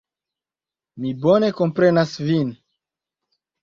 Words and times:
Mi 1.03 1.13
bone 1.27 1.53
komprenas 1.61 2.19
vin. 2.27 2.53